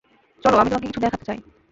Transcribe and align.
চলো, 0.43 0.55
আমি 0.57 0.69
তোমাকে 0.69 0.87
কিছু 0.87 0.99
দেখাতে 0.99 1.23
চাই! 1.25 1.39